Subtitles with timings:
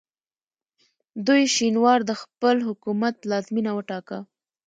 [1.27, 4.19] دوی شینوار د خپل حکومت پلازمینه وټاکه.